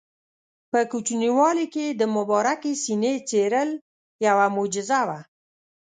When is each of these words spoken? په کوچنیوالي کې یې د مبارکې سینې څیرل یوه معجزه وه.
په 0.71 0.79
کوچنیوالي 0.91 1.65
کې 1.73 1.83
یې 1.89 1.97
د 1.99 2.01
مبارکې 2.15 2.71
سینې 2.83 3.13
څیرل 3.27 3.69
یوه 4.27 4.45
معجزه 4.55 4.99
وه. 5.07 5.19